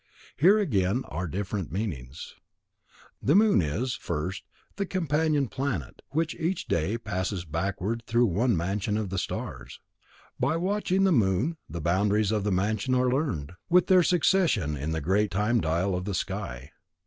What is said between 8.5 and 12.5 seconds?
mansion of the stars. By watching the moon, the boundaries of